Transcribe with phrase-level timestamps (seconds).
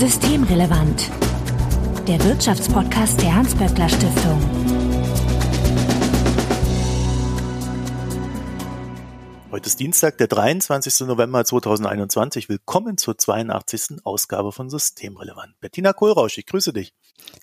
[0.00, 1.10] Systemrelevant.
[2.08, 4.40] Der Wirtschaftspodcast der Hans-Böckler Stiftung.
[9.50, 11.06] Heute ist Dienstag, der 23.
[11.06, 12.48] November 2021.
[12.48, 13.98] Willkommen zur 82.
[14.04, 15.60] Ausgabe von Systemrelevant.
[15.60, 16.94] Bettina Kohlrausch, ich grüße dich.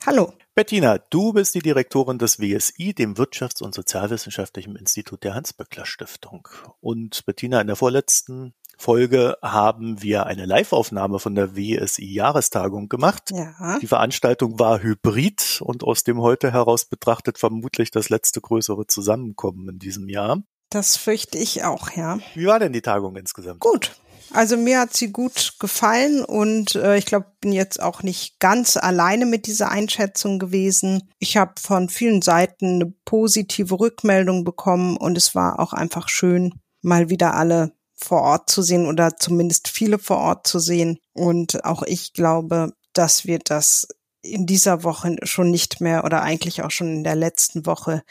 [0.08, 0.34] Hallo.
[0.56, 6.48] Bettina, du bist die Direktorin des WSI, dem Wirtschafts- und Sozialwissenschaftlichen Institut der Hans-Böckler Stiftung.
[6.80, 13.32] Und Bettina, in der vorletzten Folge haben wir eine Live-Aufnahme von der WSI-Jahrestagung gemacht.
[13.32, 13.80] Ja.
[13.80, 19.68] Die Veranstaltung war hybrid und aus dem heute heraus betrachtet vermutlich das letzte größere Zusammenkommen
[19.70, 20.44] in diesem Jahr.
[20.70, 22.20] Das fürchte ich auch, ja.
[22.36, 23.60] Wie war denn die Tagung insgesamt?
[23.62, 23.92] Gut.
[24.34, 28.76] Also mir hat sie gut gefallen und äh, ich glaube, bin jetzt auch nicht ganz
[28.76, 31.10] alleine mit dieser Einschätzung gewesen.
[31.18, 36.56] Ich habe von vielen Seiten eine positive Rückmeldung bekommen und es war auch einfach schön,
[36.82, 41.00] mal wieder alle vor Ort zu sehen oder zumindest viele vor Ort zu sehen.
[41.14, 43.88] Und auch ich glaube, dass wir das
[44.22, 48.04] in dieser Woche schon nicht mehr oder eigentlich auch schon in der letzten Woche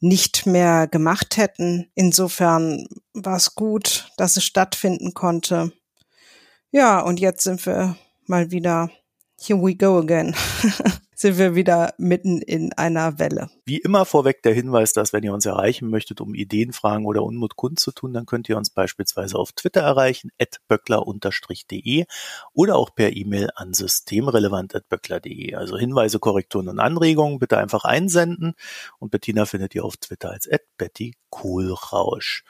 [0.00, 1.90] nicht mehr gemacht hätten.
[1.94, 5.72] Insofern war es gut, dass es stattfinden konnte.
[6.70, 8.90] Ja, und jetzt sind wir mal wieder
[9.40, 10.34] here we go again.
[11.22, 13.48] sind wir wieder mitten in einer Welle.
[13.64, 17.22] Wie immer vorweg der Hinweis, dass wenn ihr uns erreichen möchtet, um Ideen, Fragen oder
[17.22, 22.04] Unmut kundzutun, dann könnt ihr uns beispielsweise auf Twitter erreichen, at böckler-de
[22.52, 25.54] oder auch per E-Mail an systemrelevant.böckler.de.
[25.54, 28.54] Also Hinweise, Korrekturen und Anregungen bitte einfach einsenden
[28.98, 32.44] und Bettina findet ihr auf Twitter als at Betty Kohlrausch.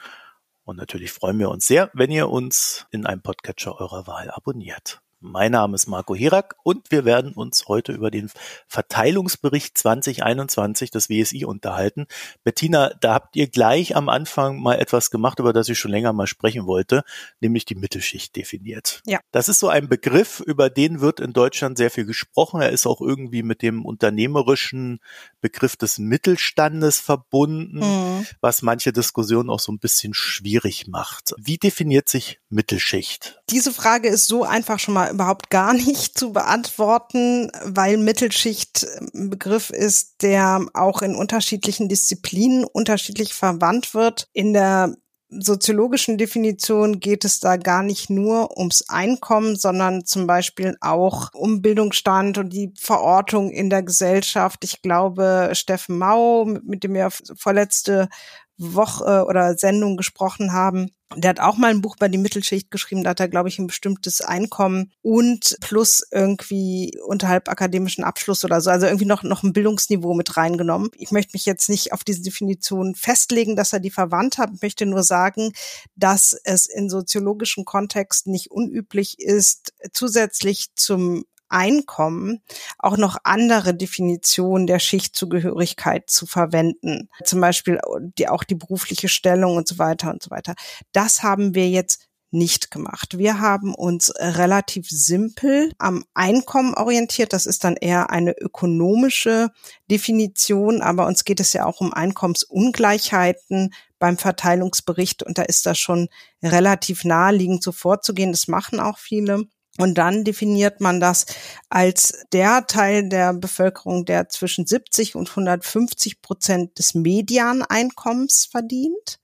[0.65, 5.01] Und natürlich freuen wir uns sehr, wenn ihr uns in einem Podcatcher eurer Wahl abonniert.
[5.25, 8.29] Mein Name ist Marco Hirak und wir werden uns heute über den
[8.67, 12.07] Verteilungsbericht 2021 des WSI unterhalten.
[12.43, 16.11] Bettina, da habt ihr gleich am Anfang mal etwas gemacht, über das ich schon länger
[16.11, 17.05] mal sprechen wollte,
[17.39, 19.01] nämlich die Mittelschicht definiert.
[19.05, 19.21] Ja.
[19.31, 22.59] Das ist so ein Begriff, über den wird in Deutschland sehr viel gesprochen.
[22.59, 24.99] Er ist auch irgendwie mit dem unternehmerischen
[25.39, 28.27] Begriff des Mittelstandes verbunden, mhm.
[28.41, 31.33] was manche Diskussionen auch so ein bisschen schwierig macht.
[31.37, 33.41] Wie definiert sich Mittelschicht?
[33.49, 39.29] Diese Frage ist so einfach schon mal überhaupt gar nicht zu beantworten, weil Mittelschicht ein
[39.29, 44.27] Begriff ist, der auch in unterschiedlichen Disziplinen unterschiedlich verwandt wird.
[44.33, 44.95] In der
[45.39, 51.61] soziologischen Definition geht es da gar nicht nur ums Einkommen, sondern zum Beispiel auch um
[51.61, 54.63] Bildungsstand und die Verortung in der Gesellschaft.
[54.63, 58.09] Ich glaube, Steffen Mau, mit dem wir vorletzte
[58.57, 60.91] Woche oder Sendung gesprochen haben.
[61.15, 63.59] Der hat auch mal ein Buch bei die Mittelschicht geschrieben, da hat er, glaube ich,
[63.59, 69.43] ein bestimmtes Einkommen und plus irgendwie unterhalb akademischen Abschluss oder so, also irgendwie noch, noch
[69.43, 70.89] ein Bildungsniveau mit reingenommen.
[70.95, 74.49] Ich möchte mich jetzt nicht auf diese Definition festlegen, dass er die verwandt hat.
[74.55, 75.51] Ich möchte nur sagen,
[75.95, 82.41] dass es in soziologischen Kontexten nicht unüblich ist, zusätzlich zum Einkommen
[82.79, 87.09] auch noch andere Definitionen der Schichtzugehörigkeit zu verwenden.
[87.23, 87.79] Zum Beispiel
[88.17, 90.55] die, auch die berufliche Stellung und so weiter und so weiter.
[90.91, 93.17] Das haben wir jetzt nicht gemacht.
[93.17, 97.31] Wir haben uns relativ simpel am Einkommen orientiert.
[97.31, 99.51] Das ist dann eher eine ökonomische
[99.89, 105.77] Definition, aber uns geht es ja auch um Einkommensungleichheiten beim Verteilungsbericht und da ist das
[105.77, 106.09] schon
[106.41, 108.31] relativ naheliegend so vorzugehen.
[108.31, 109.45] Das machen auch viele.
[109.79, 111.25] Und dann definiert man das
[111.69, 119.19] als der Teil der Bevölkerung, der zwischen 70 und 150 Prozent des Medianeinkommens verdient.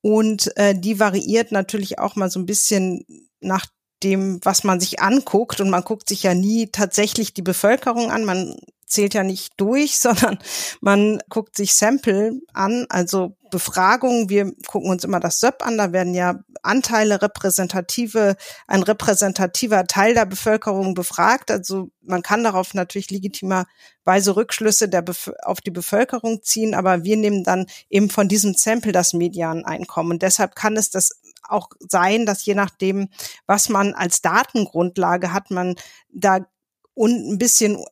[0.00, 3.04] Und äh, die variiert natürlich auch mal so ein bisschen
[3.40, 3.66] nach
[4.04, 5.60] dem, was man sich anguckt.
[5.60, 8.24] Und man guckt sich ja nie tatsächlich die Bevölkerung an.
[8.24, 8.56] Man
[8.92, 10.38] zählt ja nicht durch, sondern
[10.80, 14.30] man guckt sich Sample an, also Befragungen.
[14.30, 15.76] Wir gucken uns immer das SÖP an.
[15.76, 18.36] Da werden ja Anteile repräsentative,
[18.66, 21.50] ein repräsentativer Teil der Bevölkerung befragt.
[21.50, 25.04] Also man kann darauf natürlich legitimerweise Rückschlüsse der
[25.42, 30.12] auf die Bevölkerung ziehen, aber wir nehmen dann eben von diesem Sample das Medianeinkommen.
[30.12, 33.08] Und deshalb kann es das auch sein, dass je nachdem,
[33.46, 35.76] was man als Datengrundlage hat, man
[36.10, 36.46] da
[36.94, 37.84] und ein bisschen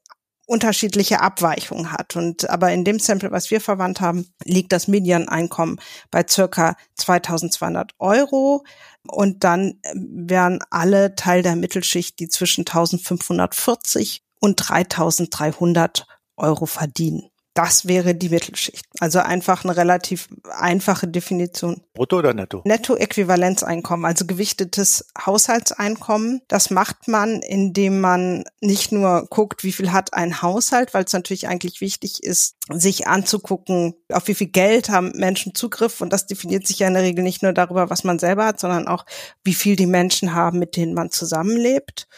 [0.50, 2.16] unterschiedliche Abweichungen hat.
[2.16, 5.80] Und aber in dem Sample, was wir verwandt haben, liegt das Medianeinkommen
[6.10, 8.64] bei circa 2200 Euro.
[9.06, 17.29] Und dann wären alle Teil der Mittelschicht, die zwischen 1540 und 3300 Euro verdienen.
[17.62, 18.86] Das wäre die Mittelschicht.
[19.00, 21.82] Also einfach eine relativ einfache Definition.
[21.92, 22.62] Brutto oder netto?
[22.64, 26.40] Netto-Äquivalenzeinkommen, also gewichtetes Haushaltseinkommen.
[26.48, 31.12] Das macht man, indem man nicht nur guckt, wie viel hat ein Haushalt, weil es
[31.12, 36.00] natürlich eigentlich wichtig ist, sich anzugucken, auf wie viel Geld haben Menschen Zugriff.
[36.00, 38.58] Und das definiert sich ja in der Regel nicht nur darüber, was man selber hat,
[38.58, 39.04] sondern auch,
[39.44, 42.08] wie viel die Menschen haben, mit denen man zusammenlebt.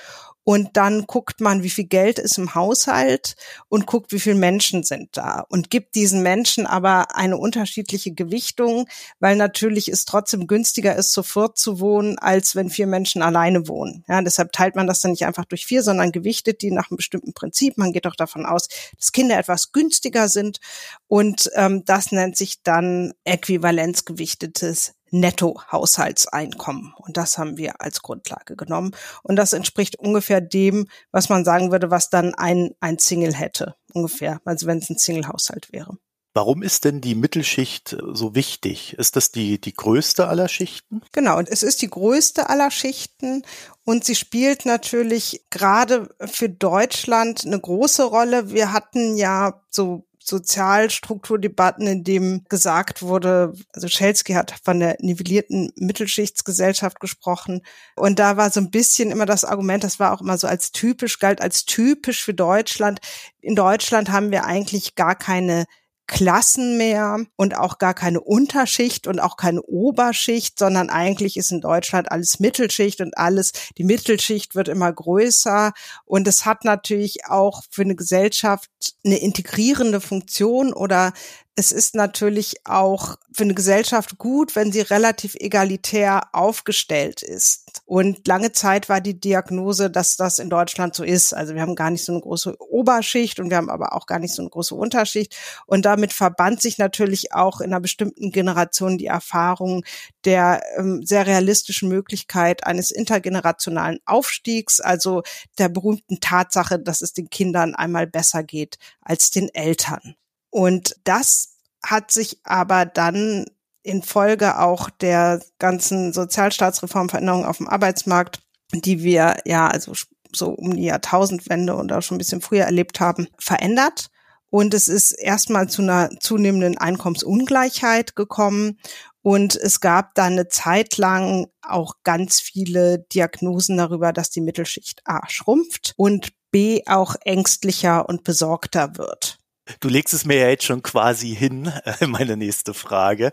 [0.45, 3.37] Und dann guckt man, wie viel Geld ist im Haushalt
[3.69, 8.89] und guckt, wie viele Menschen sind da und gibt diesen Menschen aber eine unterschiedliche Gewichtung,
[9.21, 14.05] weil natürlich es trotzdem günstiger ist, viert zu wohnen, als wenn vier Menschen alleine wohnen.
[14.09, 16.97] Ja, deshalb teilt man das dann nicht einfach durch vier, sondern gewichtet die nach einem
[16.97, 17.79] bestimmten Prinzip.
[17.79, 20.59] Man geht auch davon aus, dass Kinder etwas günstiger sind
[21.07, 26.95] und ähm, das nennt sich dann äquivalenzgewichtetes Nettohaushaltseinkommen.
[26.97, 28.97] Und das haben wir als Grundlage genommen.
[29.23, 33.77] Und das entspricht ungefähr dem, was man sagen würde, was dann ein, ein Single hätte.
[33.93, 34.41] Ungefähr.
[34.45, 35.99] Also wenn es ein Single-Haushalt wäre.
[36.35, 38.95] Warum ist denn die Mittelschicht so wichtig?
[38.95, 41.03] Ist das die, die größte aller Schichten?
[41.13, 43.43] Genau, und es ist die größte aller Schichten
[43.85, 48.51] und sie spielt natürlich gerade für Deutschland eine große Rolle.
[48.51, 55.73] Wir hatten ja so Sozialstrukturdebatten, in dem gesagt wurde, also Schelsky hat von der nivellierten
[55.77, 57.63] Mittelschichtsgesellschaft gesprochen.
[57.97, 60.73] Und da war so ein bisschen immer das Argument, das war auch immer so als
[60.73, 63.01] typisch, galt als typisch für Deutschland.
[63.41, 65.67] In Deutschland haben wir eigentlich gar keine
[66.07, 71.61] Klassen mehr und auch gar keine Unterschicht und auch keine Oberschicht, sondern eigentlich ist in
[71.61, 75.73] Deutschland alles Mittelschicht und alles, die Mittelschicht wird immer größer.
[76.05, 78.69] Und es hat natürlich auch für eine Gesellschaft
[79.05, 81.13] eine integrierende Funktion oder
[81.55, 87.83] es ist natürlich auch für eine Gesellschaft gut, wenn sie relativ egalitär aufgestellt ist.
[87.85, 91.35] Und lange Zeit war die Diagnose, dass das in Deutschland so ist.
[91.35, 94.19] Also wir haben gar nicht so eine große Oberschicht und wir haben aber auch gar
[94.19, 95.37] nicht so eine große Unterschicht.
[95.67, 99.85] Und damit verband sich natürlich auch in einer bestimmten Generation die Erfahrung
[100.25, 105.23] der ähm, sehr realistischen Möglichkeit eines intergenerationalen Aufstiegs, also
[105.59, 110.17] der berühmten Tatsache, dass es den Kindern einmal besser geht als den Eltern.
[110.53, 113.47] Und das hat sich aber dann
[113.83, 119.95] in Folge auch der ganzen Sozialstaatsreformveränderungen auf dem Arbeitsmarkt, die wir ja also
[120.35, 124.11] so um die Jahrtausendwende und auch schon ein bisschen früher erlebt haben, verändert.
[124.51, 128.79] Und es ist erstmal zu einer zunehmenden Einkommensungleichheit gekommen.
[129.23, 135.01] Und es gab dann eine Zeit lang auch ganz viele Diagnosen darüber, dass die Mittelschicht
[135.07, 139.39] A schrumpft und B auch ängstlicher und besorgter wird.
[139.81, 141.73] Du legst es mir ja jetzt schon quasi hin,
[142.07, 143.33] meine nächste Frage.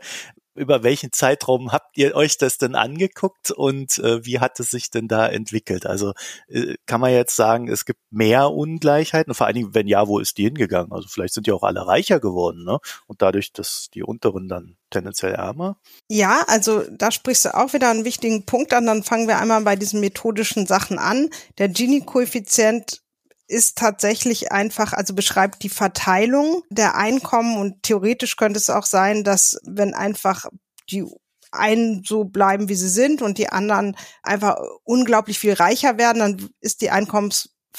[0.56, 4.92] Über welchen Zeitraum habt ihr euch das denn angeguckt und äh, wie hat es sich
[4.92, 5.86] denn da entwickelt?
[5.86, 6.14] Also
[6.50, 9.34] äh, kann man jetzt sagen, es gibt mehr Ungleichheiten?
[9.34, 10.92] Vor allen Dingen, wenn ja, wo ist die hingegangen?
[10.92, 12.80] Also vielleicht sind ja auch alle reicher geworden, ne?
[13.08, 15.78] Und dadurch, dass die Unteren dann tendenziell ärmer?
[16.10, 18.86] Ja, also da sprichst du auch wieder einen wichtigen Punkt an.
[18.86, 21.30] Dann fangen wir einmal bei diesen methodischen Sachen an.
[21.58, 23.02] Der Gini-Koeffizient
[23.50, 29.24] ist tatsächlich einfach, also beschreibt die Verteilung der Einkommen und theoretisch könnte es auch sein,
[29.24, 30.46] dass wenn einfach
[30.92, 31.06] die
[31.52, 36.50] einen so bleiben, wie sie sind und die anderen einfach unglaublich viel reicher werden, dann
[36.62, 36.92] ist die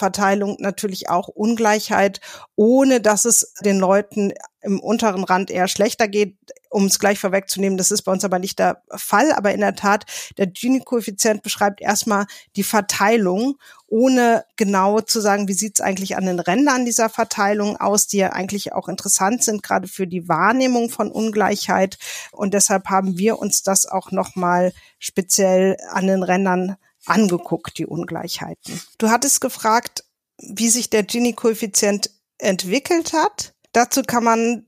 [0.01, 2.21] Einkommensverteilung natürlich auch Ungleichheit,
[2.57, 4.33] ohne dass es den Leuten
[4.63, 6.37] im unteren Rand eher schlechter geht
[6.71, 9.75] um es gleich vorwegzunehmen, das ist bei uns aber nicht der Fall, aber in der
[9.75, 10.07] Tat,
[10.39, 13.57] der Gini-Koeffizient beschreibt erstmal die Verteilung,
[13.89, 18.19] ohne genau zu sagen, wie sieht es eigentlich an den Rändern dieser Verteilung aus, die
[18.19, 21.99] ja eigentlich auch interessant sind, gerade für die Wahrnehmung von Ungleichheit.
[22.31, 26.77] Und deshalb haben wir uns das auch nochmal speziell an den Rändern
[27.11, 28.81] angeguckt, die Ungleichheiten.
[28.99, 30.05] Du hattest gefragt,
[30.39, 33.55] wie sich der Gini-Koeffizient entwickelt hat.
[33.73, 34.67] Dazu kann man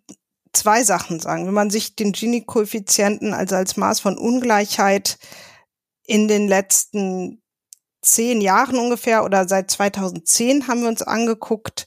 [0.53, 1.47] zwei Sachen sagen.
[1.47, 5.19] Wenn man sich den Gini-Koeffizienten also als Maß von Ungleichheit
[6.05, 7.43] in den letzten
[8.03, 11.87] zehn Jahren ungefähr oder seit 2010 haben wir uns angeguckt,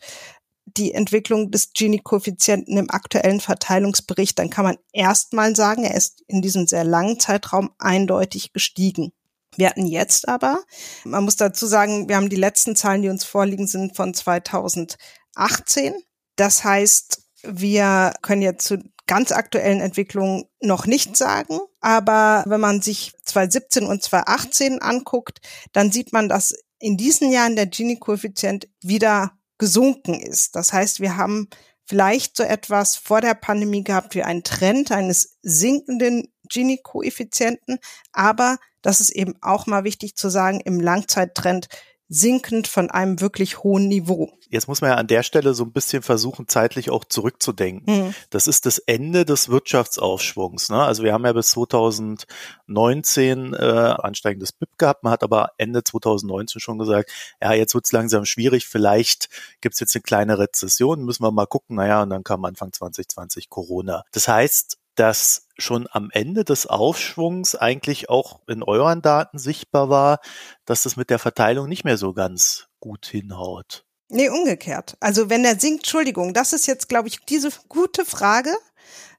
[0.65, 6.41] die Entwicklung des Gini-Koeffizienten im aktuellen Verteilungsbericht, dann kann man erstmal sagen, er ist in
[6.41, 9.11] diesem sehr langen Zeitraum eindeutig gestiegen.
[9.57, 10.63] Wir hatten jetzt aber,
[11.03, 15.93] man muss dazu sagen, wir haben die letzten Zahlen, die uns vorliegen, sind von 2018.
[16.35, 21.59] Das heißt, wir können jetzt zu ganz aktuellen Entwicklungen noch nichts sagen.
[21.79, 25.39] Aber wenn man sich 2017 und 2018 anguckt,
[25.73, 30.55] dann sieht man, dass in diesen Jahren der Gini-Koeffizient wieder gesunken ist.
[30.55, 31.49] Das heißt, wir haben
[31.85, 37.79] vielleicht so etwas vor der Pandemie gehabt wie einen Trend eines sinkenden Gini-Koeffizienten.
[38.11, 41.67] Aber das ist eben auch mal wichtig zu sagen, im Langzeittrend
[42.07, 44.31] sinkend von einem wirklich hohen Niveau.
[44.49, 48.07] Jetzt muss man ja an der Stelle so ein bisschen versuchen, zeitlich auch zurückzudenken.
[48.07, 48.15] Mhm.
[48.29, 50.69] Das ist das Ende des Wirtschaftsaufschwungs.
[50.69, 50.83] Ne?
[50.83, 55.03] Also wir haben ja bis 2019 äh, ansteigendes BIP gehabt.
[55.03, 57.11] Man hat aber Ende 2019 schon gesagt,
[57.41, 58.67] ja, jetzt wird's langsam schwierig.
[58.67, 59.29] Vielleicht
[59.61, 61.03] gibt's jetzt eine kleine Rezession.
[61.03, 61.77] Müssen wir mal gucken.
[61.77, 64.03] Naja, und dann kam Anfang 2020 Corona.
[64.11, 70.19] Das heißt, dass schon am Ende des Aufschwungs eigentlich auch in euren Daten sichtbar war,
[70.65, 73.85] dass es mit der Verteilung nicht mehr so ganz gut hinhaut.
[74.09, 74.97] Nee, umgekehrt.
[74.99, 78.55] Also wenn er sinkt, Entschuldigung, das ist jetzt, glaube ich, diese gute Frage,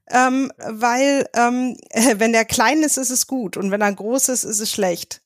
[0.09, 1.77] ähm, weil ähm,
[2.17, 5.23] wenn er klein ist, ist es gut und wenn er groß ist, ist es schlecht.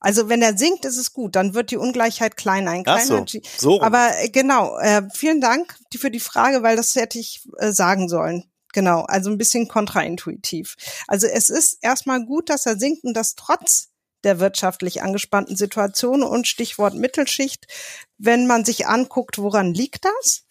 [0.00, 2.72] Also wenn er sinkt, ist es gut, dann wird die Ungleichheit kleiner.
[2.72, 3.80] Ein kleiner so, so.
[3.80, 8.08] Aber äh, genau, äh, vielen Dank für die Frage, weil das hätte ich äh, sagen
[8.08, 8.44] sollen.
[8.74, 10.74] Genau, also ein bisschen kontraintuitiv.
[11.06, 13.90] Also es ist erstmal gut, dass er sinkt und das trotz
[14.24, 17.66] der wirtschaftlich angespannten Situation und Stichwort Mittelschicht.
[18.18, 20.42] Wenn man sich anguckt, woran liegt das?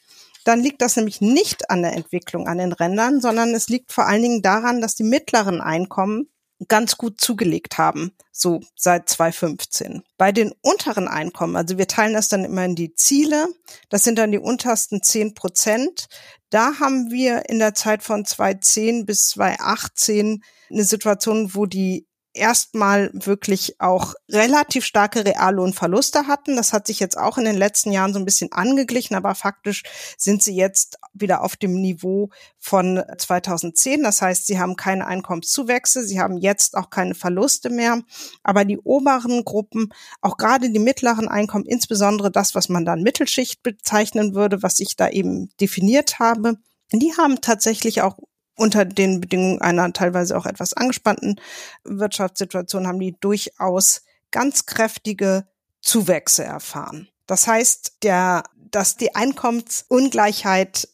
[0.45, 4.05] Dann liegt das nämlich nicht an der Entwicklung an den Rändern, sondern es liegt vor
[4.07, 6.29] allen Dingen daran, dass die mittleren Einkommen
[6.67, 10.03] ganz gut zugelegt haben, so seit 2015.
[10.17, 13.47] Bei den unteren Einkommen, also wir teilen das dann immer in die Ziele,
[13.89, 16.07] das sind dann die untersten 10 Prozent.
[16.49, 23.11] Da haben wir in der Zeit von 2010 bis 2018 eine Situation, wo die erstmal
[23.13, 26.55] wirklich auch relativ starke Reallohnverluste hatten.
[26.55, 29.83] Das hat sich jetzt auch in den letzten Jahren so ein bisschen angeglichen, aber faktisch
[30.17, 34.03] sind sie jetzt wieder auf dem Niveau von 2010.
[34.03, 38.01] Das heißt, sie haben keine Einkommenszuwächse, sie haben jetzt auch keine Verluste mehr.
[38.43, 43.63] Aber die oberen Gruppen, auch gerade die mittleren Einkommen, insbesondere das, was man dann Mittelschicht
[43.63, 46.57] bezeichnen würde, was ich da eben definiert habe,
[46.91, 48.17] die haben tatsächlich auch
[48.55, 51.39] unter den Bedingungen einer teilweise auch etwas angespannten
[51.83, 55.45] Wirtschaftssituation haben die durchaus ganz kräftige
[55.81, 57.09] Zuwächse erfahren.
[57.27, 60.87] Das heißt, der, dass die Einkommensungleichheit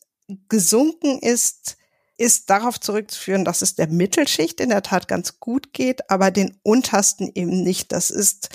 [0.47, 1.77] gesunken ist,
[2.17, 6.59] ist darauf zurückzuführen, dass es der Mittelschicht in der Tat ganz gut geht, aber den
[6.63, 7.93] untersten eben nicht.
[7.93, 8.49] Das ist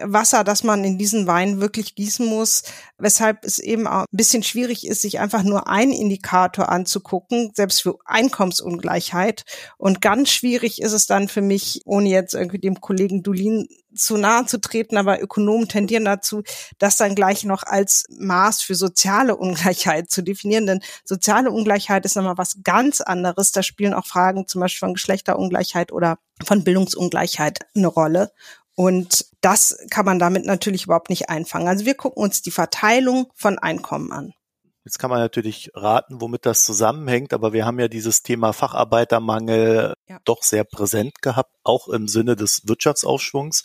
[0.00, 2.62] Wasser, das man in diesen Wein wirklich gießen muss,
[2.98, 7.82] weshalb es eben auch ein bisschen schwierig ist, sich einfach nur einen Indikator anzugucken, selbst
[7.82, 9.44] für Einkommensungleichheit.
[9.76, 14.16] Und ganz schwierig ist es dann für mich, ohne jetzt irgendwie dem Kollegen Dulin zu
[14.16, 16.42] nahe zu treten, aber Ökonomen tendieren dazu,
[16.78, 20.66] das dann gleich noch als Maß für soziale Ungleichheit zu definieren.
[20.66, 23.52] Denn soziale Ungleichheit ist nochmal was ganz anderes.
[23.52, 28.32] Da spielen auch Fragen zum Beispiel von Geschlechterungleichheit oder von Bildungsungleichheit eine Rolle.
[28.78, 31.66] Und das kann man damit natürlich überhaupt nicht einfangen.
[31.66, 34.34] Also wir gucken uns die Verteilung von Einkommen an.
[34.84, 39.94] Jetzt kann man natürlich raten, womit das zusammenhängt, aber wir haben ja dieses Thema Facharbeitermangel
[40.06, 40.20] ja.
[40.24, 43.64] doch sehr präsent gehabt, auch im Sinne des Wirtschaftsaufschwungs.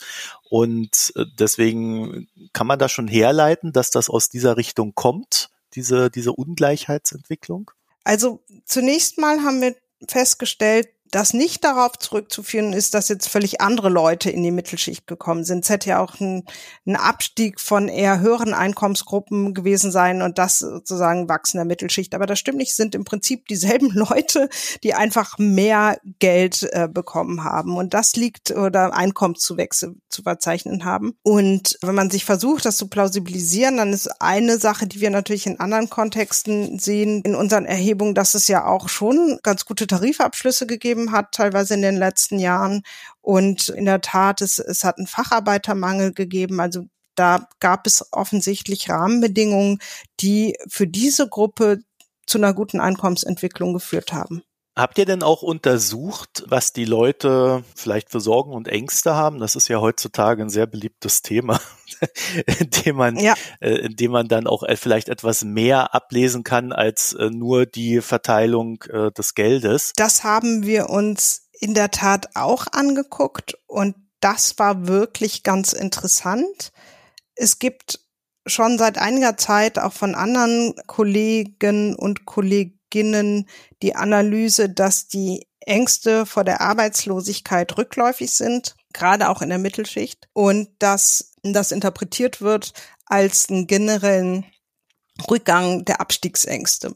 [0.50, 6.10] Und äh, deswegen kann man da schon herleiten, dass das aus dieser Richtung kommt, diese,
[6.10, 7.70] diese Ungleichheitsentwicklung?
[8.02, 9.76] Also zunächst mal haben wir
[10.08, 15.44] festgestellt, das nicht darauf zurückzuführen ist, dass jetzt völlig andere Leute in die Mittelschicht gekommen
[15.44, 15.62] sind.
[15.64, 16.44] Es hätte ja auch ein,
[16.86, 22.14] ein Abstieg von eher höheren Einkommensgruppen gewesen sein und das sozusagen Wachsen der Mittelschicht.
[22.16, 24.48] Aber das stimmt nicht, sind im Prinzip dieselben Leute,
[24.82, 27.76] die einfach mehr Geld äh, bekommen haben.
[27.76, 31.14] Und das liegt oder Einkommenszuwächse zu verzeichnen haben.
[31.22, 35.46] Und wenn man sich versucht, das zu plausibilisieren, dann ist eine Sache, die wir natürlich
[35.46, 40.66] in anderen Kontexten sehen, in unseren Erhebungen, dass es ja auch schon ganz gute Tarifabschlüsse
[40.66, 42.82] gegeben gegeben hat, teilweise in den letzten Jahren.
[43.20, 46.60] Und in der Tat, es, es hat einen Facharbeitermangel gegeben.
[46.60, 49.78] Also da gab es offensichtlich Rahmenbedingungen,
[50.20, 51.80] die für diese Gruppe
[52.26, 54.42] zu einer guten Einkommensentwicklung geführt haben.
[54.76, 59.38] Habt ihr denn auch untersucht, was die Leute vielleicht für Sorgen und Ängste haben?
[59.38, 61.60] Das ist ja heutzutage ein sehr beliebtes Thema,
[62.58, 63.34] in dem man, ja.
[63.60, 67.66] äh, in dem man dann auch äh, vielleicht etwas mehr ablesen kann als äh, nur
[67.66, 69.92] die Verteilung äh, des Geldes.
[69.94, 76.72] Das haben wir uns in der Tat auch angeguckt und das war wirklich ganz interessant.
[77.36, 78.00] Es gibt
[78.46, 83.48] schon seit einiger Zeit auch von anderen Kollegen und Kollegen beginnen
[83.82, 90.28] die Analyse, dass die Ängste vor der Arbeitslosigkeit rückläufig sind, gerade auch in der Mittelschicht,
[90.32, 92.72] und dass das interpretiert wird
[93.06, 94.44] als einen generellen
[95.28, 96.94] Rückgang der Abstiegsängste.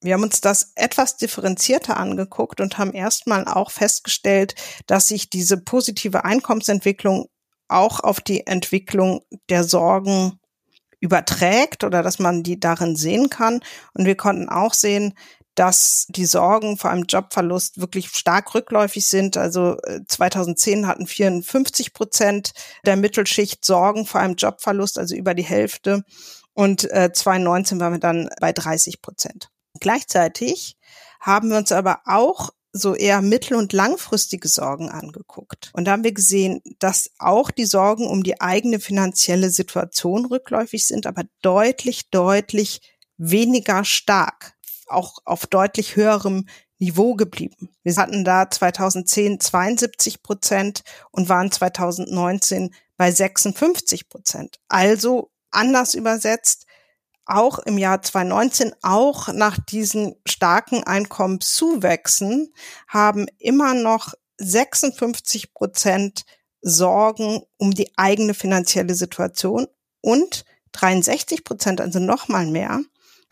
[0.00, 4.54] Wir haben uns das etwas differenzierter angeguckt und haben erstmal auch festgestellt,
[4.86, 7.28] dass sich diese positive Einkommensentwicklung
[7.68, 9.20] auch auf die Entwicklung
[9.50, 10.40] der Sorgen
[11.04, 13.60] überträgt oder dass man die darin sehen kann.
[13.92, 15.14] Und wir konnten auch sehen,
[15.54, 19.36] dass die Sorgen vor einem Jobverlust wirklich stark rückläufig sind.
[19.36, 19.76] Also
[20.08, 22.52] 2010 äh, hatten 54 Prozent
[22.86, 26.02] der Mittelschicht Sorgen vor einem Jobverlust, also über die Hälfte.
[26.54, 29.50] Und äh, 2019 waren wir dann bei 30 Prozent.
[29.80, 30.78] Gleichzeitig
[31.20, 35.70] haben wir uns aber auch so eher mittel- und langfristige Sorgen angeguckt.
[35.74, 40.84] Und da haben wir gesehen, dass auch die Sorgen um die eigene finanzielle Situation rückläufig
[40.84, 42.80] sind, aber deutlich, deutlich
[43.16, 44.54] weniger stark,
[44.88, 46.46] auch auf deutlich höherem
[46.78, 47.70] Niveau geblieben.
[47.84, 54.58] Wir hatten da 2010 72 Prozent und waren 2019 bei 56 Prozent.
[54.66, 56.66] Also anders übersetzt,
[57.26, 62.52] auch im Jahr 2019, auch nach diesen starken Einkommenszuwächsen,
[62.88, 66.24] haben immer noch 56 Prozent
[66.60, 69.66] Sorgen um die eigene finanzielle Situation
[70.00, 72.80] und 63 Prozent, also noch mal mehr,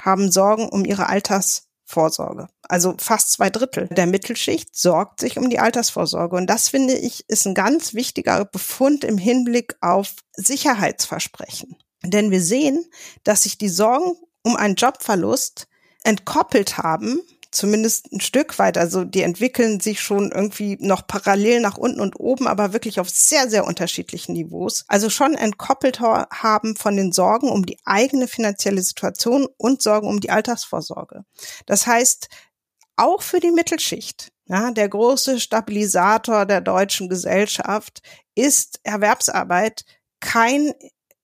[0.00, 2.48] haben Sorgen um ihre Altersvorsorge.
[2.62, 6.36] Also fast zwei Drittel der Mittelschicht sorgt sich um die Altersvorsorge.
[6.36, 11.76] Und das finde ich ist ein ganz wichtiger Befund im Hinblick auf Sicherheitsversprechen.
[12.04, 12.84] Denn wir sehen,
[13.24, 15.68] dass sich die Sorgen um einen Jobverlust
[16.04, 17.20] entkoppelt haben
[17.52, 18.76] zumindest ein Stück weit.
[18.76, 23.08] Also die entwickeln sich schon irgendwie noch parallel nach unten und oben, aber wirklich auf
[23.08, 24.84] sehr, sehr unterschiedlichen Niveaus.
[24.88, 30.18] Also schon entkoppelt haben von den Sorgen um die eigene finanzielle Situation und Sorgen um
[30.18, 31.24] die Altersvorsorge.
[31.66, 32.28] Das heißt,
[32.96, 38.02] auch für die Mittelschicht, ja, der große Stabilisator der deutschen Gesellschaft
[38.34, 39.84] ist Erwerbsarbeit
[40.20, 40.72] kein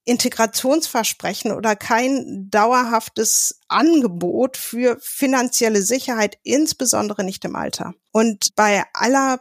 [0.09, 7.93] Integrationsversprechen oder kein dauerhaftes Angebot für finanzielle Sicherheit, insbesondere nicht im Alter.
[8.11, 9.41] Und bei aller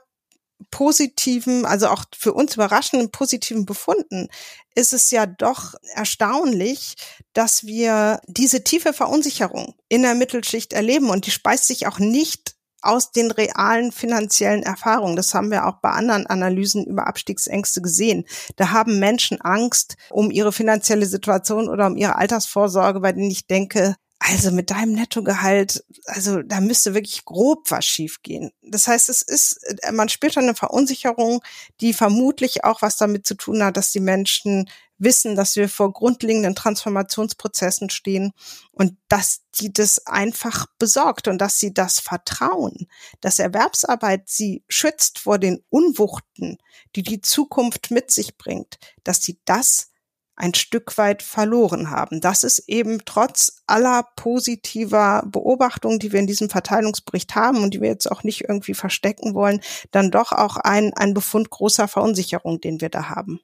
[0.70, 4.28] positiven, also auch für uns überraschenden positiven Befunden
[4.76, 6.96] ist es ja doch erstaunlich,
[7.32, 12.57] dass wir diese tiefe Verunsicherung in der Mittelschicht erleben und die speist sich auch nicht
[12.88, 15.16] aus den realen finanziellen Erfahrungen.
[15.16, 18.26] Das haben wir auch bei anderen Analysen über Abstiegsängste gesehen.
[18.56, 23.48] Da haben Menschen Angst um ihre finanzielle Situation oder um ihre Altersvorsorge, bei denen ich
[23.48, 28.52] denke, also mit deinem Nettogehalt, also da müsste wirklich grob was schiefgehen.
[28.64, 29.60] Das heißt, es ist,
[29.92, 31.44] man spürt eine Verunsicherung,
[31.82, 35.94] die vermutlich auch was damit zu tun hat, dass die Menschen wissen, dass wir vor
[35.94, 38.34] grundlegenden Transformationsprozessen stehen
[38.72, 42.88] und dass die das einfach besorgt und dass sie das vertrauen,
[43.22, 46.58] dass Erwerbsarbeit sie schützt vor den Unwuchten,
[46.96, 49.92] die die Zukunft mit sich bringt, dass sie das
[50.38, 52.22] ein Stück weit verloren haben.
[52.22, 57.82] Das ist eben trotz aller positiver Beobachtungen, die wir in diesem Verteilungsbericht haben und die
[57.82, 62.62] wir jetzt auch nicht irgendwie verstecken wollen, dann doch auch ein, ein Befund großer Verunsicherung,
[62.62, 63.42] den wir da haben.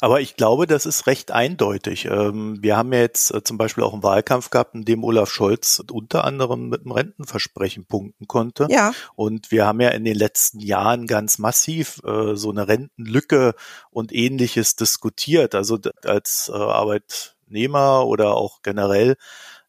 [0.00, 2.06] Aber ich glaube, das ist recht eindeutig.
[2.06, 5.30] Ähm, wir haben ja jetzt äh, zum Beispiel auch einen Wahlkampf gehabt, in dem Olaf
[5.30, 8.66] Scholz unter anderem mit dem Rentenversprechen punkten konnte.
[8.70, 8.92] Ja.
[9.14, 13.54] Und wir haben ja in den letzten Jahren ganz massiv äh, so eine Rentenlücke
[13.90, 15.54] und ähnliches diskutiert.
[15.54, 19.16] Also als äh, Arbeitnehmer oder auch generell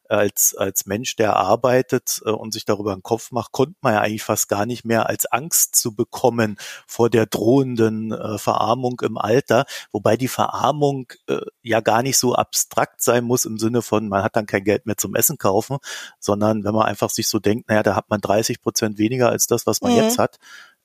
[0.09, 4.01] als, als Mensch, der arbeitet äh, und sich darüber einen Kopf macht, konnte man ja
[4.01, 9.17] eigentlich fast gar nicht mehr als Angst zu bekommen vor der drohenden äh, Verarmung im
[9.17, 14.07] Alter, wobei die Verarmung äh, ja gar nicht so abstrakt sein muss im Sinne von,
[14.07, 15.77] man hat dann kein Geld mehr zum Essen kaufen,
[16.19, 19.47] sondern wenn man einfach sich so denkt, naja, da hat man 30 Prozent weniger als
[19.47, 19.97] das, was man mhm.
[19.99, 20.37] jetzt hat,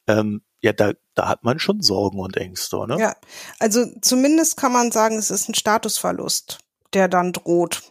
[0.06, 2.96] ähm, ja, da, da hat man schon Sorgen und Ängste, ne?
[2.98, 3.16] Ja,
[3.58, 6.58] also zumindest kann man sagen, es ist ein Statusverlust,
[6.94, 7.82] der dann droht.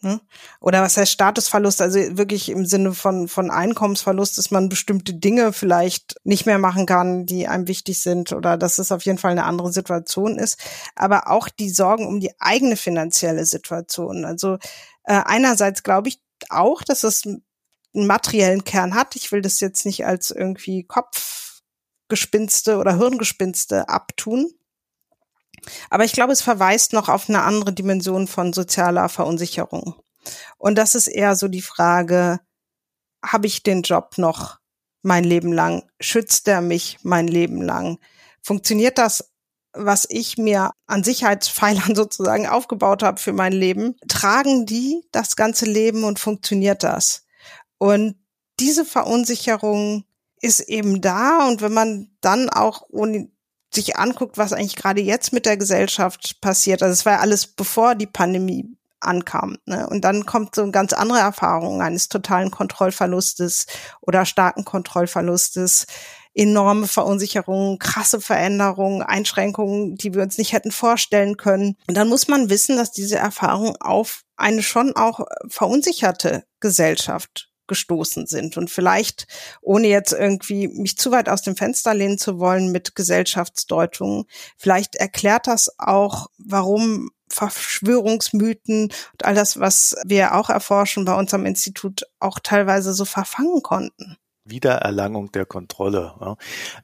[0.00, 0.20] Ne?
[0.60, 1.82] Oder was heißt Statusverlust?
[1.82, 6.86] Also wirklich im Sinne von, von Einkommensverlust, dass man bestimmte Dinge vielleicht nicht mehr machen
[6.86, 10.60] kann, die einem wichtig sind oder dass es auf jeden Fall eine andere Situation ist.
[10.94, 14.24] Aber auch die Sorgen um die eigene finanzielle Situation.
[14.24, 14.58] Also
[15.02, 17.42] äh, einerseits glaube ich auch, dass es einen
[18.06, 19.16] materiellen Kern hat.
[19.16, 24.52] Ich will das jetzt nicht als irgendwie Kopfgespinste oder Hirngespinste abtun.
[25.90, 29.94] Aber ich glaube, es verweist noch auf eine andere Dimension von sozialer Verunsicherung.
[30.56, 32.40] Und das ist eher so die Frage,
[33.24, 34.58] habe ich den Job noch
[35.02, 35.84] mein Leben lang?
[36.00, 37.98] Schützt er mich mein Leben lang?
[38.42, 39.30] Funktioniert das,
[39.72, 43.96] was ich mir an Sicherheitspfeilern sozusagen aufgebaut habe für mein Leben?
[44.08, 47.24] Tragen die das ganze Leben und funktioniert das?
[47.78, 48.16] Und
[48.60, 50.04] diese Verunsicherung
[50.40, 51.46] ist eben da.
[51.46, 53.30] Und wenn man dann auch ohne
[53.72, 57.46] sich anguckt, was eigentlich gerade jetzt mit der Gesellschaft passiert, also es war ja alles
[57.46, 59.58] bevor die Pandemie ankam.
[59.66, 59.88] Ne?
[59.88, 63.66] Und dann kommt so eine ganz andere Erfahrung eines totalen Kontrollverlustes
[64.00, 65.86] oder starken Kontrollverlustes,
[66.34, 71.76] enorme Verunsicherungen, krasse Veränderungen, Einschränkungen, die wir uns nicht hätten vorstellen können.
[71.88, 78.26] Und dann muss man wissen, dass diese Erfahrung auf eine schon auch verunsicherte Gesellschaft gestoßen
[78.26, 78.56] sind.
[78.56, 79.26] Und vielleicht,
[79.60, 84.24] ohne jetzt irgendwie mich zu weit aus dem Fenster lehnen zu wollen mit Gesellschaftsdeutungen,
[84.56, 91.46] vielleicht erklärt das auch, warum Verschwörungsmythen und all das, was wir auch erforschen bei unserem
[91.46, 94.16] Institut, auch teilweise so verfangen konnten.
[94.50, 96.36] Wiedererlangung der Kontrolle.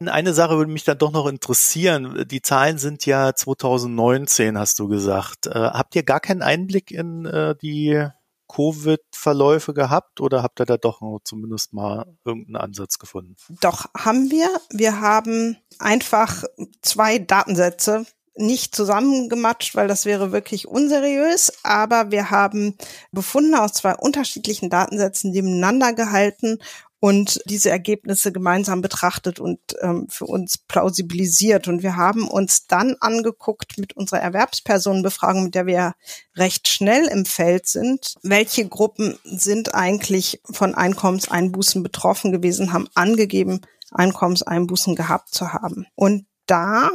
[0.05, 2.25] Eine Sache würde mich dann doch noch interessieren.
[2.29, 5.47] Die Zahlen sind ja 2019, hast du gesagt.
[5.47, 8.07] Äh, habt ihr gar keinen Einblick in äh, die
[8.57, 13.37] Long-Covid-Verläufe gehabt oder habt ihr da doch zumindest mal irgendeinen Ansatz gefunden?
[13.61, 14.49] Doch, haben wir.
[14.71, 16.45] Wir haben einfach
[16.83, 22.77] zwei Datensätze nicht zusammengematscht, weil das wäre wirklich unseriös, aber wir haben
[23.13, 26.59] Befunde aus zwei unterschiedlichen Datensätzen nebeneinander gehalten
[27.05, 31.69] und diese Ergebnisse gemeinsam betrachtet und ähm, für uns plausibilisiert.
[31.69, 35.93] Und wir haben uns dann angeguckt mit unserer Erwerbspersonenbefragung, mit der wir
[36.35, 43.61] recht schnell im Feld sind, welche Gruppen sind eigentlich von Einkommenseinbußen betroffen gewesen, haben angegeben,
[43.91, 45.85] Einkommenseinbußen gehabt zu haben.
[45.95, 46.89] Und da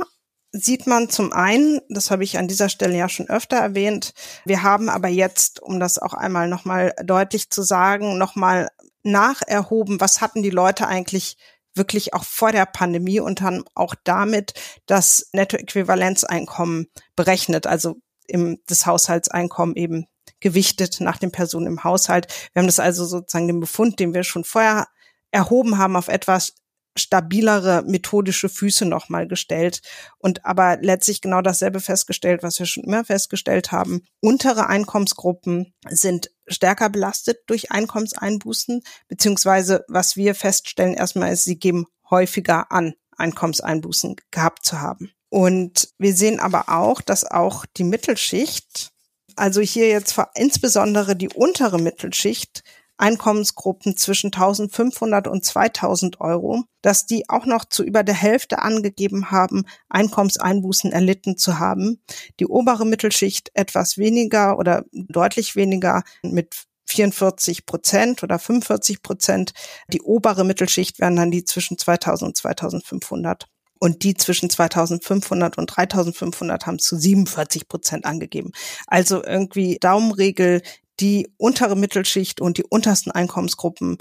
[0.52, 4.64] sieht man zum einen, das habe ich an dieser Stelle ja schon öfter erwähnt, wir
[4.64, 8.70] haben aber jetzt, um das auch einmal nochmal deutlich zu sagen, nochmal
[9.04, 11.38] nacherhoben, was hatten die Leute eigentlich
[11.74, 14.54] wirklich auch vor der Pandemie und haben auch damit
[14.86, 20.06] das Nettoäquivalenzeinkommen berechnet, also im, das Haushaltseinkommen eben
[20.40, 22.28] gewichtet nach den Personen im Haushalt.
[22.54, 24.88] Wir haben das also sozusagen den Befund, den wir schon vorher
[25.32, 26.54] erhoben haben, auf etwas
[27.00, 29.82] stabilere methodische Füße nochmal gestellt
[30.18, 34.04] und aber letztlich genau dasselbe festgestellt, was wir schon immer festgestellt haben.
[34.20, 41.86] Untere Einkommensgruppen sind stärker belastet durch Einkommenseinbußen, beziehungsweise was wir feststellen erstmal ist, sie geben
[42.10, 45.12] häufiger an, Einkommenseinbußen gehabt zu haben.
[45.30, 48.92] Und wir sehen aber auch, dass auch die Mittelschicht,
[49.36, 52.64] also hier jetzt insbesondere die untere Mittelschicht,
[53.00, 59.32] Einkommensgruppen zwischen 1500 und 2000 Euro, dass die auch noch zu über der Hälfte angegeben
[59.32, 62.02] haben, Einkommenseinbußen erlitten zu haben.
[62.40, 69.54] Die obere Mittelschicht etwas weniger oder deutlich weniger mit 44 Prozent oder 45 Prozent.
[69.94, 73.48] Die obere Mittelschicht wären dann die zwischen 2000 und 2500.
[73.82, 78.52] Und die zwischen 2500 und 3500 haben zu 47 Prozent angegeben.
[78.88, 80.62] Also irgendwie Daumenregel,
[81.00, 83.98] die untere Mittelschicht und die untersten Einkommensgruppen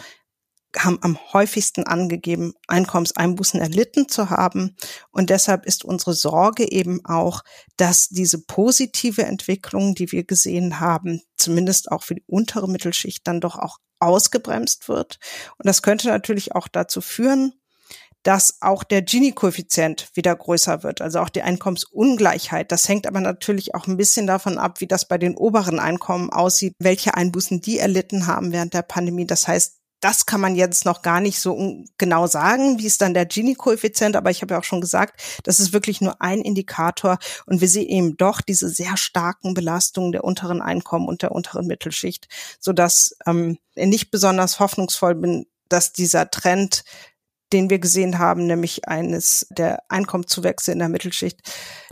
[0.77, 4.77] haben am häufigsten angegeben, Einkommenseinbußen erlitten zu haben.
[5.11, 7.43] Und deshalb ist unsere Sorge eben auch,
[7.77, 13.41] dass diese positive Entwicklung, die wir gesehen haben, zumindest auch für die untere Mittelschicht dann
[13.41, 15.19] doch auch ausgebremst wird.
[15.57, 17.55] Und das könnte natürlich auch dazu führen,
[18.29, 22.71] dass auch der Gini-Koeffizient wieder größer wird, also auch die Einkommensungleichheit.
[22.71, 26.29] Das hängt aber natürlich auch ein bisschen davon ab, wie das bei den oberen Einkommen
[26.29, 29.27] aussieht, welche Einbußen die erlitten haben während der Pandemie.
[29.27, 33.15] Das heißt, das kann man jetzt noch gar nicht so genau sagen, wie ist dann
[33.15, 37.17] der Gini-Koeffizient, aber ich habe ja auch schon gesagt, das ist wirklich nur ein Indikator
[37.47, 41.67] und wir sehen eben doch diese sehr starken Belastungen der unteren Einkommen und der unteren
[41.67, 42.29] Mittelschicht,
[42.61, 46.85] so dass ähm, nicht besonders hoffnungsvoll bin, dass dieser Trend
[47.53, 51.41] den wir gesehen haben, nämlich eines der Einkommenszuwächse in der Mittelschicht,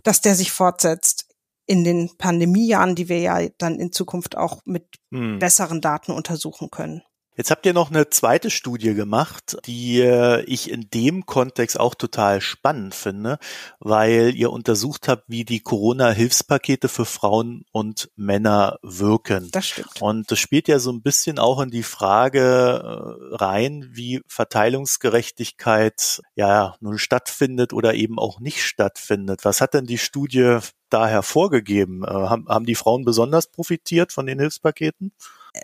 [0.03, 1.27] dass der sich fortsetzt
[1.67, 5.39] in den Pandemiejahren, die wir ja dann in Zukunft auch mit hm.
[5.39, 7.03] besseren Daten untersuchen können.
[7.37, 11.95] Jetzt habt ihr noch eine zweite Studie gemacht, die äh, ich in dem Kontext auch
[11.95, 13.39] total spannend finde,
[13.79, 19.51] weil ihr untersucht habt, wie die Corona-Hilfspakete für Frauen und Männer wirken.
[19.53, 20.01] Das stimmt.
[20.01, 26.23] Und das spielt ja so ein bisschen auch in die Frage äh, rein, wie Verteilungsgerechtigkeit
[26.37, 29.45] ja nun stattfindet oder eben auch nicht stattfindet.
[29.45, 32.03] Was hat denn die Studie da hervorgegeben?
[32.03, 35.13] Äh, haben, haben die Frauen besonders profitiert von den Hilfspaketen?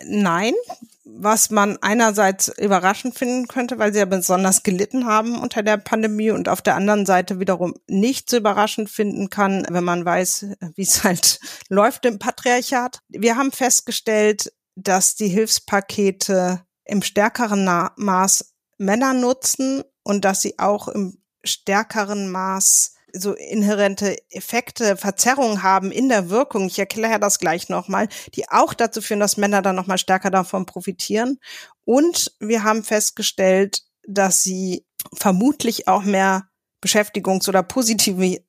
[0.05, 0.53] Nein,
[1.05, 6.31] was man einerseits überraschend finden könnte, weil sie ja besonders gelitten haben unter der Pandemie
[6.31, 10.81] und auf der anderen Seite wiederum nicht so überraschend finden kann, wenn man weiß, wie
[10.81, 12.99] es halt läuft im Patriarchat.
[13.09, 17.63] Wir haben festgestellt, dass die Hilfspakete im stärkeren
[17.95, 25.91] Maß Männer nutzen und dass sie auch im stärkeren Maß so inhärente Effekte, Verzerrungen haben
[25.91, 29.75] in der Wirkung, ich erkläre das gleich nochmal, die auch dazu führen, dass Männer dann
[29.75, 31.39] nochmal stärker davon profitieren.
[31.85, 36.49] Und wir haben festgestellt, dass sie vermutlich auch mehr
[36.83, 38.41] Beschäftigungs- oder positive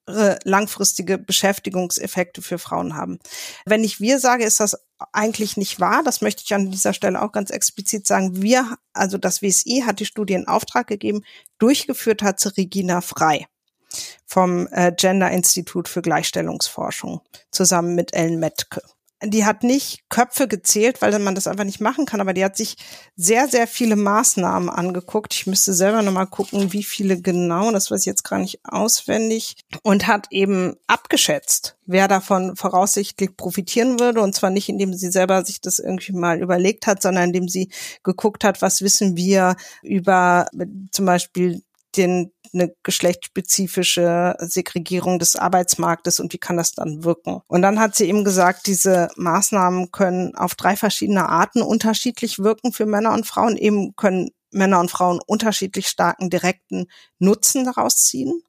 [0.45, 3.19] langfristige Beschäftigungseffekte für Frauen haben.
[3.65, 4.77] Wenn ich wir sage, ist das
[5.13, 6.03] eigentlich nicht wahr.
[6.05, 8.43] Das möchte ich an dieser Stelle auch ganz explizit sagen.
[8.43, 11.23] Wir, also das WSI hat die Studie in Auftrag gegeben,
[11.59, 13.47] durchgeführt hat sie Regina Frei
[14.27, 18.83] vom äh, Gender Institut für Gleichstellungsforschung zusammen mit Ellen Metke.
[19.27, 22.57] Die hat nicht Köpfe gezählt, weil man das einfach nicht machen kann, aber die hat
[22.57, 22.77] sich
[23.17, 25.33] sehr, sehr viele Maßnahmen angeguckt.
[25.33, 29.57] Ich müsste selber nochmal gucken, wie viele genau, das weiß ich jetzt gar nicht auswendig,
[29.83, 34.21] und hat eben abgeschätzt, wer davon voraussichtlich profitieren würde.
[34.21, 37.71] Und zwar nicht, indem sie selber sich das irgendwie mal überlegt hat, sondern indem sie
[38.03, 40.49] geguckt hat, was wissen wir über
[40.91, 41.63] zum Beispiel
[41.97, 47.41] den eine geschlechtsspezifische Segregierung des Arbeitsmarktes und wie kann das dann wirken?
[47.49, 52.73] Und dann hat sie eben gesagt, diese Maßnahmen können auf drei verschiedene Arten unterschiedlich wirken
[52.73, 53.57] für Männer und Frauen.
[53.57, 56.87] Eben können Männer und Frauen unterschiedlich starken direkten
[57.19, 58.31] Nutzen daraus ziehen.
[58.31, 58.43] Und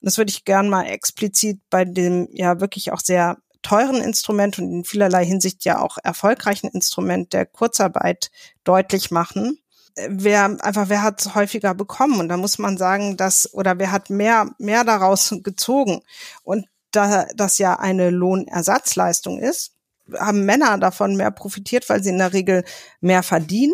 [0.00, 4.72] das würde ich gern mal explizit bei dem ja wirklich auch sehr teuren Instrument und
[4.72, 8.30] in vielerlei Hinsicht ja auch erfolgreichen Instrument der Kurzarbeit
[8.64, 9.61] deutlich machen.
[10.08, 12.20] Wer einfach, wer hat häufiger bekommen?
[12.20, 16.02] Und da muss man sagen, dass, oder wer hat mehr, mehr daraus gezogen?
[16.42, 19.74] Und da das ja eine Lohnersatzleistung ist,
[20.18, 22.64] haben Männer davon mehr profitiert, weil sie in der Regel
[23.00, 23.72] mehr verdienen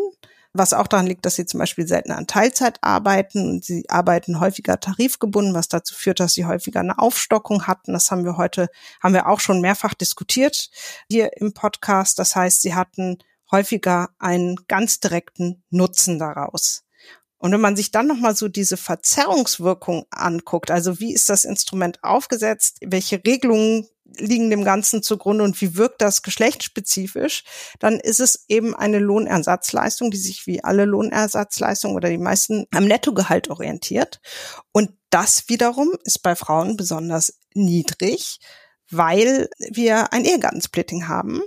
[0.58, 4.40] was auch daran liegt, dass sie zum Beispiel seltener an Teilzeit arbeiten und sie arbeiten
[4.40, 7.92] häufiger tarifgebunden, was dazu führt, dass sie häufiger eine Aufstockung hatten.
[7.92, 8.68] Das haben wir heute,
[9.02, 10.70] haben wir auch schon mehrfach diskutiert
[11.08, 12.18] hier im Podcast.
[12.18, 13.18] Das heißt, sie hatten
[13.50, 16.84] häufiger einen ganz direkten Nutzen daraus.
[17.38, 22.02] Und wenn man sich dann nochmal so diese Verzerrungswirkung anguckt, also wie ist das Instrument
[22.02, 27.44] aufgesetzt, welche Regelungen liegen dem Ganzen zugrunde und wie wirkt das geschlechtsspezifisch,
[27.78, 32.86] dann ist es eben eine Lohnersatzleistung, die sich wie alle Lohnersatzleistungen oder die meisten am
[32.86, 34.20] Nettogehalt orientiert.
[34.72, 38.40] Und das wiederum ist bei Frauen besonders niedrig,
[38.90, 41.42] weil wir ein Ehegattensplitting haben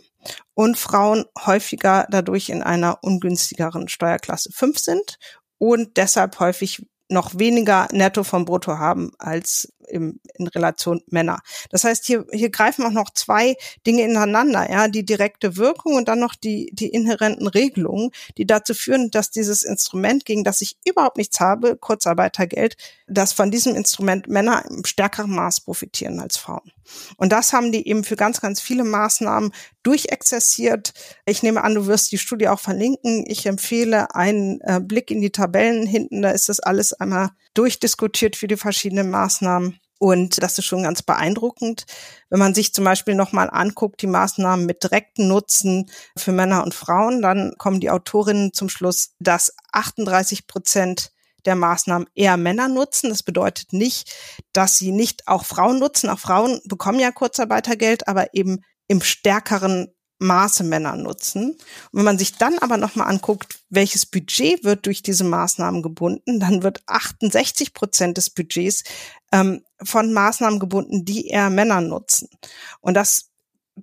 [0.53, 5.17] und Frauen häufiger dadurch in einer ungünstigeren Steuerklasse 5 sind
[5.57, 11.39] und deshalb häufig noch weniger Netto vom Brutto haben als im, in Relation Männer.
[11.69, 16.07] Das heißt, hier, hier greifen auch noch zwei Dinge ineinander, ja, die direkte Wirkung und
[16.07, 20.77] dann noch die, die inhärenten Regelungen, die dazu führen, dass dieses Instrument, gegen das ich
[20.87, 26.71] überhaupt nichts habe, Kurzarbeitergeld, dass von diesem Instrument Männer im stärkeren Maß profitieren als Frauen.
[27.17, 29.51] Und das haben die eben für ganz, ganz viele Maßnahmen
[29.83, 30.93] durchexerziert.
[31.25, 33.25] Ich nehme an, du wirst die Studie auch verlinken.
[33.27, 36.21] Ich empfehle einen äh, Blick in die Tabellen hinten.
[36.21, 39.79] Da ist das alles einmal durchdiskutiert für die verschiedenen Maßnahmen.
[39.99, 41.85] Und das ist schon ganz beeindruckend.
[42.29, 46.73] Wenn man sich zum Beispiel nochmal anguckt, die Maßnahmen mit direkten Nutzen für Männer und
[46.73, 51.11] Frauen, dann kommen die Autorinnen zum Schluss, dass 38 Prozent
[51.45, 53.09] der Maßnahmen eher Männer nutzen.
[53.09, 54.11] Das bedeutet nicht,
[54.53, 56.09] dass sie nicht auch Frauen nutzen.
[56.09, 61.51] Auch Frauen bekommen ja Kurzarbeitergeld, aber eben im stärkeren Maße Männer nutzen.
[61.51, 61.59] Und
[61.91, 66.63] wenn man sich dann aber nochmal anguckt, welches Budget wird durch diese Maßnahmen gebunden, dann
[66.63, 68.83] wird 68 Prozent des Budgets
[69.31, 72.29] ähm, von Maßnahmen gebunden, die eher Männer nutzen.
[72.81, 73.29] Und das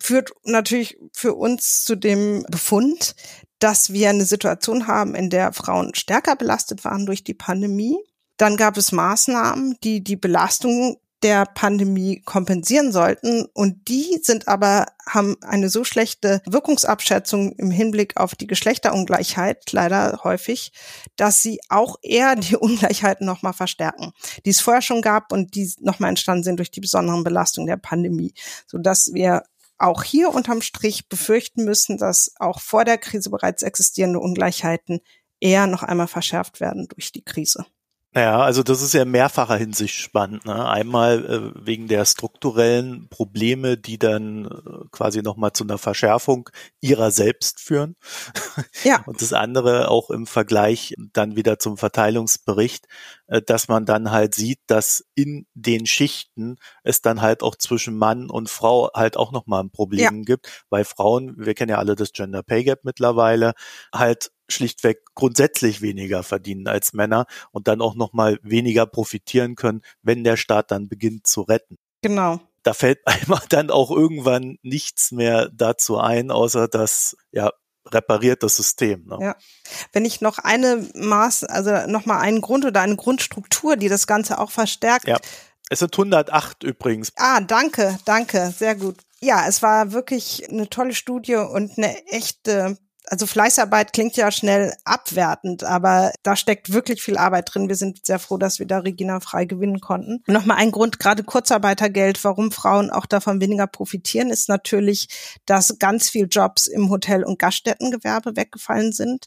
[0.01, 3.17] führt natürlich für uns zu dem Befund,
[3.59, 7.99] dass wir eine Situation haben, in der Frauen stärker belastet waren durch die Pandemie.
[8.37, 13.47] Dann gab es Maßnahmen, die die Belastung der Pandemie kompensieren sollten.
[13.53, 20.21] Und die sind aber, haben eine so schlechte Wirkungsabschätzung im Hinblick auf die Geschlechterungleichheit leider
[20.23, 20.73] häufig,
[21.17, 24.13] dass sie auch eher die Ungleichheiten nochmal verstärken,
[24.45, 27.77] die es vorher schon gab und die nochmal entstanden sind durch die besonderen Belastungen der
[27.77, 28.33] Pandemie,
[28.67, 29.43] sodass wir
[29.79, 35.01] auch hier unterm Strich befürchten müssen, dass auch vor der Krise bereits existierende Ungleichheiten
[35.41, 37.65] eher noch einmal verschärft werden durch die Krise.
[38.19, 40.45] Naja, also das ist ja in mehrfacher Hinsicht spannend.
[40.45, 40.69] Ne?
[40.69, 46.51] Einmal äh, wegen der strukturellen Probleme, die dann äh, quasi nochmal zu einer Verschärfung
[46.81, 47.95] ihrer selbst führen.
[48.83, 49.03] Ja.
[49.07, 52.89] Und das andere auch im Vergleich dann wieder zum Verteilungsbericht,
[53.29, 57.97] äh, dass man dann halt sieht, dass in den Schichten es dann halt auch zwischen
[57.97, 60.23] Mann und Frau halt auch nochmal ein Problem ja.
[60.25, 63.53] gibt, weil Frauen, wir kennen ja alle das Gender Pay Gap mittlerweile,
[63.95, 69.83] halt schlichtweg grundsätzlich weniger verdienen als Männer und dann auch noch mal weniger profitieren können,
[70.03, 71.77] wenn der Staat dann beginnt zu retten.
[72.03, 72.41] Genau.
[72.63, 77.51] Da fällt einmal dann auch irgendwann nichts mehr dazu ein, außer das ja
[77.93, 79.07] repariert das System.
[79.07, 79.19] Ne?
[79.21, 79.37] Ja.
[79.93, 84.07] Wenn ich noch eine Maß, also noch mal einen Grund oder eine Grundstruktur, die das
[84.07, 85.09] Ganze auch verstärkt.
[85.09, 85.19] Ja.
[85.71, 87.13] Es sind 108 übrigens.
[87.17, 88.97] Ah, danke, danke, sehr gut.
[89.21, 92.79] Ja, es war wirklich eine tolle Studie und eine echte
[93.11, 97.69] also Fleißarbeit klingt ja schnell abwertend, aber da steckt wirklich viel Arbeit drin.
[97.69, 100.23] Wir sind sehr froh, dass wir da Regina frei gewinnen konnten.
[100.27, 105.09] Nochmal ein Grund, gerade Kurzarbeitergeld, warum Frauen auch davon weniger profitieren, ist natürlich,
[105.47, 109.27] dass ganz viel Jobs im Hotel- und Gaststättengewerbe weggefallen sind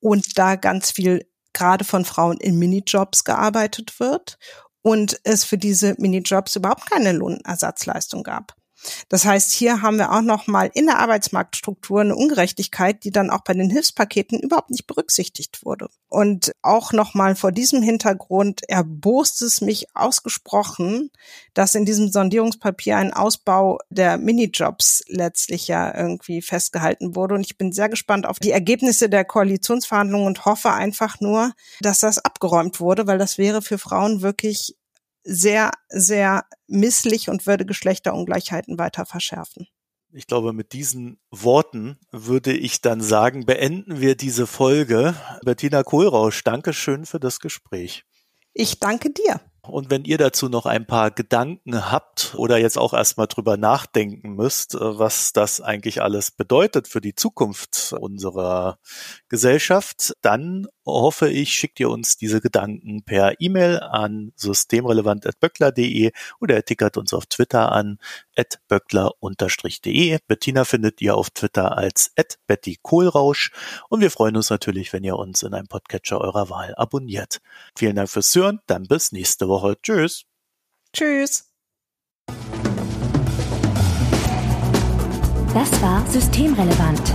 [0.00, 4.38] und da ganz viel gerade von Frauen in Minijobs gearbeitet wird
[4.82, 8.54] und es für diese Minijobs überhaupt keine Lohnersatzleistung gab.
[9.08, 13.30] Das heißt, hier haben wir auch noch mal in der Arbeitsmarktstruktur eine Ungerechtigkeit, die dann
[13.30, 15.88] auch bei den Hilfspaketen überhaupt nicht berücksichtigt wurde.
[16.08, 21.10] Und auch noch mal vor diesem Hintergrund erbost es mich ausgesprochen,
[21.54, 27.34] dass in diesem Sondierungspapier ein Ausbau der Minijobs letztlich ja irgendwie festgehalten wurde.
[27.34, 32.00] Und ich bin sehr gespannt auf die Ergebnisse der Koalitionsverhandlungen und hoffe einfach nur, dass
[32.00, 34.76] das abgeräumt wurde, weil das wäre für Frauen wirklich
[35.24, 39.66] sehr, sehr misslich und würde Geschlechterungleichheiten weiter verschärfen.
[40.14, 45.14] Ich glaube, mit diesen Worten würde ich dann sagen, beenden wir diese Folge.
[45.42, 48.04] Bettina Kohlrausch, danke schön für das Gespräch.
[48.52, 49.40] Ich danke dir.
[49.64, 54.34] Und wenn ihr dazu noch ein paar Gedanken habt oder jetzt auch erstmal drüber nachdenken
[54.34, 58.78] müsst, äh, was das eigentlich alles bedeutet für die Zukunft unserer
[59.28, 66.64] Gesellschaft, dann hoffe ich, schickt ihr uns diese Gedanken per E-Mail an systemrelevant.böckler.de oder ihr
[66.64, 67.98] tickert uns auf Twitter an
[68.68, 70.18] böckler-de.
[70.26, 72.12] Bettina findet ihr auf Twitter als
[72.46, 73.52] Betty Kohlrausch
[73.88, 77.40] und wir freuen uns natürlich, wenn ihr uns in einem Podcatcher eurer Wahl abonniert.
[77.76, 79.76] Vielen Dank fürs Hören, dann bis nächste Woche.
[79.82, 80.24] Tschüss.
[80.92, 81.48] Tschüss.
[85.54, 87.14] Das war Systemrelevant,